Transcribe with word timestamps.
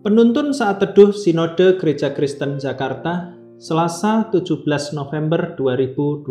Penuntun 0.00 0.56
saat 0.56 0.80
teduh 0.80 1.12
Sinode 1.12 1.76
Gereja 1.76 2.16
Kristen 2.16 2.56
Jakarta, 2.56 3.36
Selasa 3.60 4.32
17 4.32 4.96
November 4.96 5.52
2020. 5.60 6.24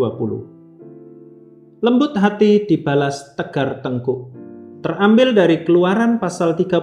Lembut 1.85 2.17
hati 2.17 2.65
dibalas 2.65 3.37
tegar 3.37 3.85
tengkuk. 3.85 4.33
Terambil 4.81 5.37
dari 5.37 5.61
Keluaran 5.61 6.17
pasal 6.17 6.57
32 6.57 6.81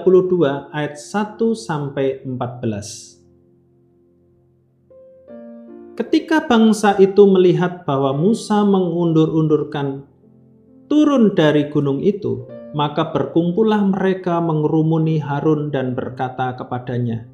ayat 0.70 0.94
1 0.94 1.58
sampai 1.58 2.22
14. 2.22 3.18
Ketika 5.98 6.46
bangsa 6.46 6.94
itu 7.02 7.26
melihat 7.26 7.82
bahwa 7.82 8.14
Musa 8.14 8.62
mengundur-undurkan 8.62 10.06
turun 10.86 11.34
dari 11.34 11.66
gunung 11.66 11.98
itu, 11.98 12.46
maka 12.76 13.08
berkumpullah 13.08 13.88
mereka 13.88 14.36
mengerumuni 14.36 15.16
Harun 15.16 15.72
dan 15.72 15.96
berkata 15.96 16.52
kepadanya, 16.60 17.24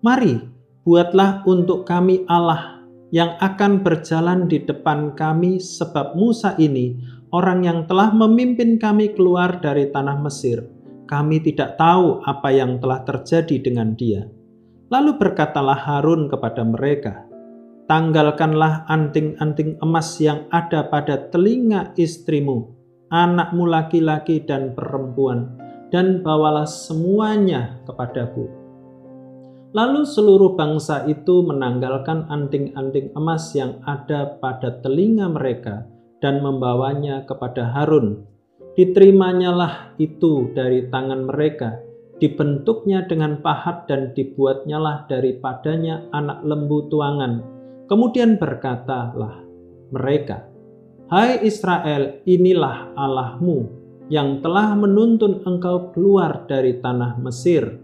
Mari, 0.00 0.40
buatlah 0.88 1.44
untuk 1.44 1.84
kami 1.84 2.24
Allah 2.32 2.80
yang 3.12 3.36
akan 3.44 3.84
berjalan 3.84 4.48
di 4.48 4.64
depan 4.64 5.12
kami 5.12 5.60
sebab 5.60 6.16
Musa 6.16 6.56
ini 6.56 6.96
orang 7.36 7.68
yang 7.68 7.84
telah 7.84 8.08
memimpin 8.08 8.80
kami 8.80 9.12
keluar 9.12 9.60
dari 9.60 9.92
tanah 9.92 10.16
Mesir. 10.24 10.64
Kami 11.06 11.44
tidak 11.44 11.76
tahu 11.76 12.24
apa 12.24 12.48
yang 12.50 12.80
telah 12.80 13.04
terjadi 13.04 13.62
dengan 13.62 13.92
dia. 13.94 14.26
Lalu 14.88 15.20
berkatalah 15.20 15.76
Harun 15.76 16.32
kepada 16.32 16.64
mereka, 16.64 17.28
Tanggalkanlah 17.86 18.82
anting-anting 18.90 19.78
emas 19.78 20.18
yang 20.18 20.50
ada 20.50 20.90
pada 20.90 21.30
telinga 21.30 21.94
istrimu 21.94 22.75
anakmu 23.10 23.66
laki-laki 23.68 24.42
dan 24.42 24.74
perempuan, 24.74 25.54
dan 25.94 26.22
bawalah 26.22 26.66
semuanya 26.66 27.78
kepadaku. 27.86 28.50
Lalu 29.76 30.08
seluruh 30.08 30.56
bangsa 30.56 31.04
itu 31.04 31.44
menanggalkan 31.44 32.24
anting-anting 32.32 33.12
emas 33.12 33.52
yang 33.52 33.76
ada 33.84 34.40
pada 34.40 34.80
telinga 34.80 35.28
mereka 35.28 35.84
dan 36.24 36.40
membawanya 36.40 37.28
kepada 37.28 37.76
Harun. 37.76 38.24
Diterimanyalah 38.76 39.96
itu 40.00 40.48
dari 40.56 40.88
tangan 40.88 41.28
mereka, 41.28 41.76
dibentuknya 42.16 43.04
dengan 43.04 43.40
pahat 43.44 43.84
dan 43.84 44.16
dibuatnyalah 44.16 45.08
daripadanya 45.12 46.08
anak 46.16 46.40
lembu 46.44 46.88
tuangan. 46.88 47.44
Kemudian 47.88 48.40
berkatalah 48.40 49.44
mereka, 49.92 50.48
Hai 51.06 51.38
Israel, 51.46 52.18
inilah 52.26 52.90
Allahmu 52.98 53.70
yang 54.10 54.42
telah 54.42 54.74
menuntun 54.74 55.38
engkau 55.46 55.94
keluar 55.94 56.50
dari 56.50 56.82
tanah 56.82 57.22
Mesir. 57.22 57.78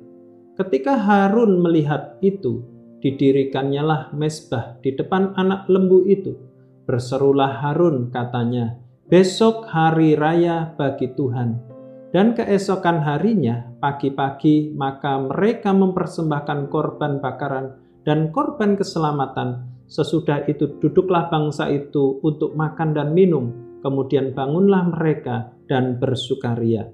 Ketika 0.58 0.98
Harun 0.98 1.62
melihat 1.62 2.18
itu, 2.18 2.66
didirikannya 2.98 3.78
lah 3.78 4.02
mesbah 4.10 4.74
di 4.82 4.98
depan 4.98 5.38
anak 5.38 5.70
lembu 5.70 6.02
itu. 6.10 6.34
Berserulah 6.82 7.62
Harun 7.62 8.10
katanya, 8.10 8.74
besok 9.06 9.70
hari 9.70 10.18
raya 10.18 10.74
bagi 10.74 11.14
Tuhan. 11.14 11.62
Dan 12.10 12.34
keesokan 12.34 13.06
harinya, 13.06 13.70
pagi-pagi, 13.78 14.74
maka 14.74 15.22
mereka 15.22 15.70
mempersembahkan 15.70 16.66
korban 16.74 17.22
bakaran 17.22 17.78
dan 18.02 18.34
korban 18.34 18.74
keselamatan 18.74 19.71
Sesudah 19.92 20.48
itu 20.48 20.80
duduklah 20.80 21.28
bangsa 21.28 21.68
itu 21.68 22.16
untuk 22.24 22.56
makan 22.56 22.96
dan 22.96 23.12
minum, 23.12 23.52
kemudian 23.84 24.32
bangunlah 24.32 24.88
mereka 24.88 25.52
dan 25.68 26.00
bersukaria. 26.00 26.88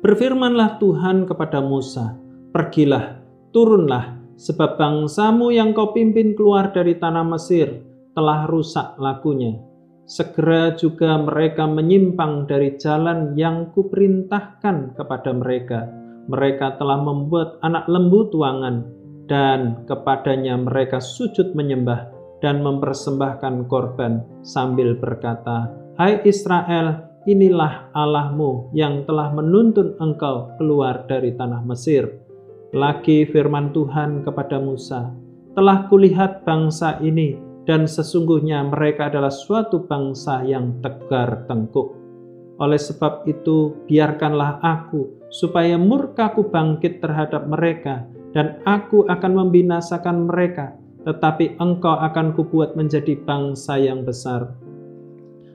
Berfirmanlah 0.00 0.80
Tuhan 0.80 1.28
kepada 1.28 1.60
Musa, 1.60 2.16
"Pergilah, 2.56 3.20
turunlah, 3.52 4.16
sebab 4.40 4.80
bangsamu 4.80 5.52
yang 5.52 5.76
kau 5.76 5.92
pimpin 5.92 6.32
keluar 6.32 6.72
dari 6.72 6.96
tanah 6.96 7.24
Mesir 7.28 7.84
telah 8.16 8.48
rusak 8.48 8.96
lakunya. 8.96 9.60
Segera 10.08 10.72
juga 10.76 11.20
mereka 11.20 11.68
menyimpang 11.68 12.48
dari 12.48 12.80
jalan 12.80 13.36
yang 13.36 13.72
kuperintahkan 13.76 14.96
kepada 14.96 15.30
mereka. 15.36 15.84
Mereka 16.32 16.80
telah 16.80 17.00
membuat 17.04 17.60
anak 17.60 17.84
lembu 17.88 18.28
tuangan, 18.32 19.03
dan 19.24 19.88
kepadanya 19.88 20.60
mereka 20.60 21.00
sujud 21.00 21.56
menyembah 21.56 22.12
dan 22.44 22.60
mempersembahkan 22.60 23.68
korban 23.72 24.20
sambil 24.44 24.96
berkata, 25.00 25.72
Hai 25.96 26.20
Israel, 26.28 27.08
inilah 27.24 27.88
Allahmu 27.96 28.74
yang 28.76 29.08
telah 29.08 29.32
menuntun 29.32 29.96
engkau 29.96 30.52
keluar 30.60 31.08
dari 31.08 31.32
tanah 31.32 31.64
Mesir. 31.64 32.20
Lagi 32.74 33.24
firman 33.30 33.70
Tuhan 33.70 34.26
kepada 34.26 34.58
Musa, 34.60 35.14
telah 35.54 35.86
kulihat 35.88 36.42
bangsa 36.42 36.98
ini 37.00 37.38
dan 37.64 37.88
sesungguhnya 37.88 38.66
mereka 38.68 39.08
adalah 39.08 39.32
suatu 39.32 39.88
bangsa 39.88 40.44
yang 40.44 40.82
tegar 40.84 41.48
tengkuk. 41.48 41.96
Oleh 42.60 42.78
sebab 42.78 43.24
itu, 43.24 43.72
biarkanlah 43.88 44.60
aku 44.60 45.26
supaya 45.30 45.74
murkaku 45.78 46.50
bangkit 46.50 47.02
terhadap 47.02 47.46
mereka 47.50 48.06
dan 48.34 48.58
aku 48.66 49.06
akan 49.06 49.46
membinasakan 49.46 50.26
mereka, 50.26 50.74
tetapi 51.06 51.54
engkau 51.62 51.94
akan 51.94 52.34
kubuat 52.34 52.74
menjadi 52.74 53.14
bangsa 53.22 53.78
yang 53.78 54.02
besar. 54.02 54.50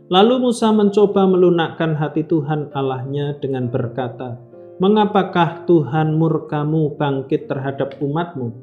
Lalu 0.10 0.50
Musa 0.50 0.74
mencoba 0.74 1.30
melunakkan 1.30 1.94
hati 1.94 2.26
Tuhan 2.26 2.74
Allahnya 2.74 3.38
dengan 3.38 3.70
berkata, 3.70 4.42
Mengapakah 4.80 5.68
Tuhan 5.68 6.16
murkamu 6.16 6.96
bangkit 6.96 7.52
terhadap 7.52 8.00
umatmu, 8.00 8.56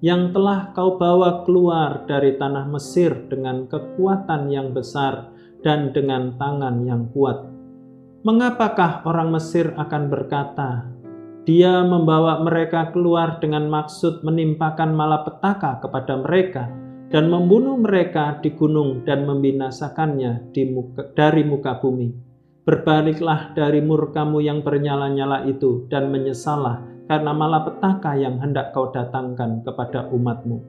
yang 0.00 0.32
telah 0.32 0.72
kau 0.72 0.96
bawa 0.96 1.44
keluar 1.44 2.08
dari 2.08 2.40
tanah 2.40 2.64
Mesir 2.72 3.28
dengan 3.28 3.68
kekuatan 3.68 4.48
yang 4.48 4.72
besar 4.72 5.28
dan 5.60 5.92
dengan 5.92 6.32
tangan 6.40 6.80
yang 6.88 7.12
kuat? 7.12 7.44
Mengapakah 8.24 9.04
orang 9.04 9.36
Mesir 9.36 9.76
akan 9.76 10.02
berkata, 10.08 10.93
dia 11.44 11.84
membawa 11.84 12.40
mereka 12.40 12.88
keluar 12.88 13.36
dengan 13.36 13.68
maksud 13.68 14.24
menimpakan 14.24 14.96
malapetaka 14.96 15.84
kepada 15.84 16.16
mereka 16.24 16.72
dan 17.12 17.28
membunuh 17.28 17.76
mereka 17.76 18.40
di 18.40 18.56
gunung 18.56 19.04
dan 19.04 19.28
membinasakannya 19.28 20.50
di 20.56 20.72
muka, 20.72 21.12
dari 21.12 21.44
muka 21.44 21.76
bumi. 21.78 22.10
Berbaliklah 22.64 23.52
dari 23.52 23.84
murkamu 23.84 24.40
yang 24.40 24.64
bernyala-nyala 24.64 25.44
itu 25.44 25.84
dan 25.92 26.08
menyesalah 26.08 26.80
karena 27.04 27.36
malapetaka 27.36 28.16
yang 28.16 28.40
hendak 28.40 28.72
kau 28.72 28.88
datangkan 28.88 29.60
kepada 29.60 30.08
umatmu. 30.08 30.64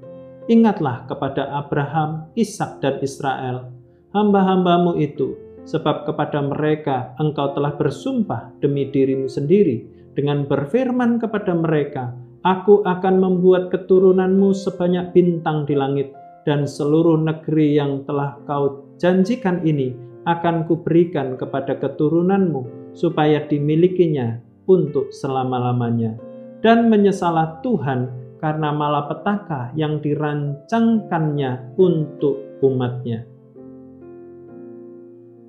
Ingatlah 0.51 1.07
kepada 1.07 1.49
Abraham, 1.55 2.27
Ishak 2.35 2.83
dan 2.83 2.99
Israel, 2.99 3.71
hamba-hambamu 4.11 4.99
itu, 4.99 5.39
sebab 5.63 6.03
kepada 6.05 6.43
mereka 6.43 7.15
engkau 7.17 7.55
telah 7.55 7.73
bersumpah 7.73 8.53
demi 8.59 8.91
dirimu 8.91 9.25
sendiri, 9.25 9.94
dengan 10.15 10.47
berfirman 10.47 11.19
kepada 11.19 11.51
mereka, 11.53 12.15
Aku 12.45 12.85
akan 12.85 13.15
membuat 13.19 13.73
keturunanmu 13.73 14.53
sebanyak 14.53 15.11
bintang 15.11 15.65
di 15.65 15.73
langit, 15.73 16.13
dan 16.45 16.69
seluruh 16.69 17.17
negeri 17.17 17.73
yang 17.73 18.05
telah 18.05 18.37
kau 18.45 18.85
janjikan 19.01 19.65
ini 19.65 19.97
akan 20.29 20.69
kuberikan 20.69 21.35
kepada 21.35 21.75
keturunanmu, 21.81 22.93
supaya 22.93 23.43
dimilikinya 23.49 24.39
untuk 24.69 25.09
selama-lamanya. 25.09 26.17
Dan 26.61 26.89
menyesalah 26.89 27.61
Tuhan 27.65 28.09
karena 28.37 28.69
malapetaka 28.73 29.73
yang 29.73 30.01
dirancangkannya 30.01 31.77
untuk 31.81 32.61
umatnya. 32.61 33.34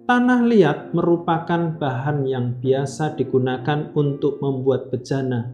Tanah 0.07 0.39
liat 0.47 0.95
merupakan 0.95 1.83
bahan 1.83 2.31
yang 2.31 2.63
biasa 2.63 3.19
digunakan 3.19 3.91
untuk 3.99 4.39
membuat 4.39 4.87
bejana 4.95 5.51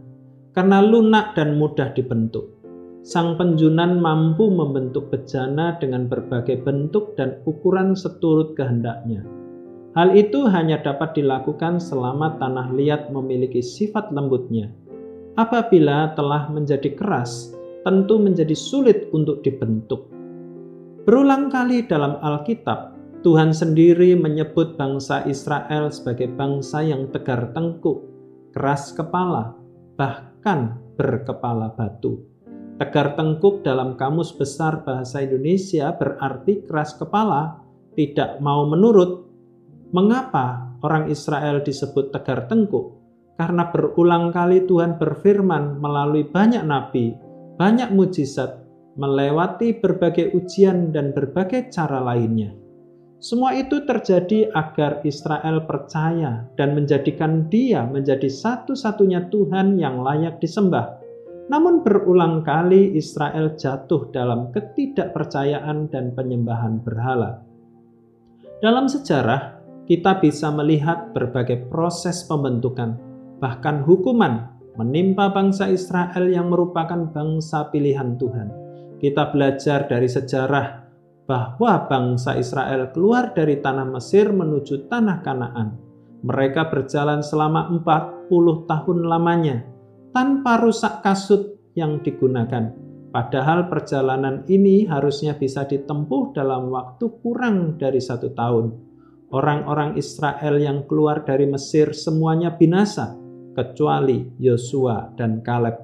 karena 0.53 0.77
lunak 0.77 1.33
dan 1.33 1.57
mudah 1.57 1.89
dibentuk. 1.97 2.53
Sang 3.01 3.33
penjunan 3.33 3.97
mampu 3.97 4.53
membentuk 4.53 5.09
bejana 5.09 5.73
dengan 5.81 6.05
berbagai 6.05 6.61
bentuk 6.61 7.17
dan 7.17 7.41
ukuran 7.49 7.97
seturut 7.97 8.53
kehendaknya. 8.53 9.25
Hal 9.97 10.13
itu 10.13 10.45
hanya 10.45 10.77
dapat 10.85 11.17
dilakukan 11.17 11.81
selama 11.81 12.37
tanah 12.37 12.77
liat 12.77 13.09
memiliki 13.09 13.57
sifat 13.57 14.13
lembutnya. 14.13 14.69
Apabila 15.33 16.13
telah 16.13 16.45
menjadi 16.53 16.93
keras, 16.93 17.57
tentu 17.81 18.21
menjadi 18.21 18.53
sulit 18.53 19.09
untuk 19.17 19.41
dibentuk. 19.41 20.13
Berulang 21.09 21.49
kali 21.49 21.89
dalam 21.89 22.21
Alkitab, 22.21 22.92
Tuhan 23.23 23.55
sendiri 23.55 24.19
menyebut 24.19 24.75
bangsa 24.75 25.23
Israel 25.23 25.87
sebagai 25.89 26.27
bangsa 26.35 26.83
yang 26.83 27.07
tegar 27.09 27.55
tengkuk, 27.55 28.03
keras 28.51 28.91
kepala, 28.91 29.55
bahkan 29.95 30.75
berkepala 30.99 31.71
batu. 31.71 32.19
Tegar 32.77 33.15
tengkuk 33.15 33.63
dalam 33.63 33.95
kamus 33.95 34.35
besar 34.35 34.83
bahasa 34.83 35.23
Indonesia 35.23 35.95
berarti 35.95 36.67
keras 36.67 36.99
kepala, 36.99 37.63
tidak 37.95 38.43
mau 38.43 38.67
menurut. 38.67 39.23
Mengapa 39.95 40.75
orang 40.83 41.07
Israel 41.07 41.63
disebut 41.63 42.11
tegar 42.11 42.51
tengkuk? 42.51 43.03
karena 43.37 43.73
berulang 43.73 44.29
kali 44.29 44.65
Tuhan 44.69 45.01
berfirman 45.01 45.81
melalui 45.81 46.25
banyak 46.25 46.61
nabi, 46.63 47.17
banyak 47.57 47.89
mujizat, 47.89 48.61
melewati 48.93 49.81
berbagai 49.81 50.37
ujian 50.37 50.93
dan 50.93 51.11
berbagai 51.11 51.73
cara 51.73 51.97
lainnya. 51.97 52.53
Semua 53.23 53.55
itu 53.55 53.79
terjadi 53.87 54.51
agar 54.51 54.99
Israel 55.07 55.63
percaya 55.63 56.43
dan 56.59 56.75
menjadikan 56.75 57.47
Dia 57.47 57.87
menjadi 57.87 58.27
satu-satunya 58.27 59.31
Tuhan 59.31 59.79
yang 59.79 60.03
layak 60.03 60.43
disembah. 60.43 60.99
Namun, 61.47 61.87
berulang 61.87 62.43
kali 62.43 62.91
Israel 62.99 63.55
jatuh 63.55 64.11
dalam 64.11 64.51
ketidakpercayaan 64.51 65.87
dan 65.87 66.11
penyembahan 66.11 66.83
berhala. 66.83 67.39
Dalam 68.59 68.91
sejarah, 68.91 69.55
kita 69.87 70.19
bisa 70.19 70.51
melihat 70.51 71.15
berbagai 71.15 71.71
proses 71.71 72.27
pembentukan, 72.27 72.99
bahkan 73.39 73.87
hukuman 73.87 74.51
menimpa 74.75 75.31
bangsa 75.31 75.71
Israel 75.71 76.27
yang 76.27 76.51
merupakan 76.51 77.07
bangsa 77.07 77.71
pilihan 77.71 78.19
Tuhan. 78.19 78.51
Kita 78.99 79.31
belajar 79.31 79.87
dari 79.87 80.11
sejarah 80.11 80.82
bahwa 81.23 81.87
bangsa 81.87 82.35
Israel 82.35 82.91
keluar 82.91 83.31
dari 83.31 83.63
tanah 83.63 83.87
Mesir 83.87 84.31
menuju 84.31 84.91
tanah 84.91 85.23
Kanaan. 85.23 85.79
Mereka 86.23 86.71
berjalan 86.71 87.19
selama 87.23 87.67
40 87.83 88.67
tahun 88.67 88.99
lamanya 89.07 89.63
tanpa 90.15 90.59
rusak 90.59 91.03
kasut 91.03 91.59
yang 91.75 91.99
digunakan. 91.99 92.71
Padahal 93.13 93.69
perjalanan 93.69 94.41
ini 94.49 94.89
harusnya 94.89 95.37
bisa 95.37 95.69
ditempuh 95.69 96.33
dalam 96.33 96.73
waktu 96.73 97.05
kurang 97.21 97.77
dari 97.77 98.01
satu 98.01 98.33
tahun. 98.33 98.73
Orang-orang 99.33 99.97
Israel 99.97 100.57
yang 100.61 100.85
keluar 100.89 101.21
dari 101.25 101.45
Mesir 101.45 101.93
semuanya 101.93 102.53
binasa, 102.53 103.13
kecuali 103.53 104.33
Yosua 104.41 105.13
dan 105.13 105.45
Kaleb. 105.45 105.77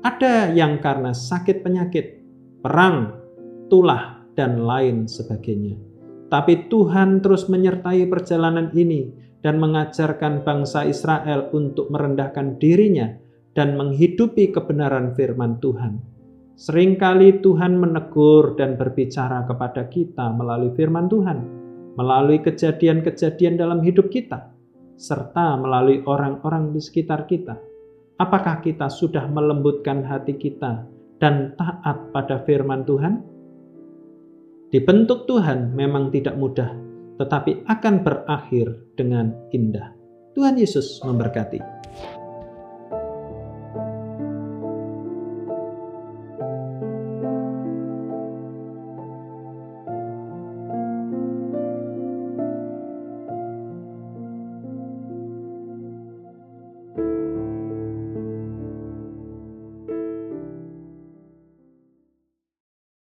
Ada 0.00 0.52
yang 0.52 0.80
karena 0.80 1.12
sakit 1.12 1.60
penyakit, 1.64 2.24
perang, 2.60 3.20
tulah, 3.68 4.19
dan 4.40 4.64
lain 4.64 5.04
sebagainya. 5.04 5.76
Tapi 6.32 6.72
Tuhan 6.72 7.20
terus 7.20 7.52
menyertai 7.52 8.08
perjalanan 8.08 8.72
ini 8.72 9.12
dan 9.44 9.60
mengajarkan 9.60 10.40
bangsa 10.40 10.88
Israel 10.88 11.52
untuk 11.52 11.92
merendahkan 11.92 12.56
dirinya 12.56 13.12
dan 13.52 13.76
menghidupi 13.76 14.48
kebenaran 14.48 15.12
firman 15.12 15.60
Tuhan. 15.60 16.00
Seringkali 16.56 17.44
Tuhan 17.44 17.76
menegur 17.76 18.56
dan 18.56 18.80
berbicara 18.80 19.44
kepada 19.44 19.88
kita 19.92 20.32
melalui 20.32 20.72
firman 20.72 21.08
Tuhan, 21.08 21.38
melalui 22.00 22.40
kejadian-kejadian 22.40 23.60
dalam 23.60 23.80
hidup 23.84 24.08
kita, 24.08 24.52
serta 24.96 25.56
melalui 25.56 26.04
orang-orang 26.04 26.72
di 26.72 26.80
sekitar 26.80 27.28
kita. 27.28 27.56
Apakah 28.20 28.60
kita 28.60 28.92
sudah 28.92 29.24
melembutkan 29.28 30.04
hati 30.04 30.36
kita 30.36 30.84
dan 31.16 31.56
taat 31.56 32.12
pada 32.12 32.44
firman 32.44 32.84
Tuhan? 32.84 33.29
Dibentuk 34.70 35.26
Tuhan 35.26 35.74
memang 35.74 36.14
tidak 36.14 36.38
mudah, 36.38 36.70
tetapi 37.18 37.66
akan 37.66 38.06
berakhir 38.06 38.70
dengan 38.94 39.34
indah. 39.50 39.90
Tuhan 40.38 40.54
Yesus 40.54 41.02
memberkati. 41.02 41.79